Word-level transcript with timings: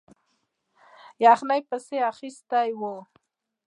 یخنۍ 1.23 1.61
پسې 1.69 1.97
اخیستی 2.11 2.69
وو. 2.79 2.95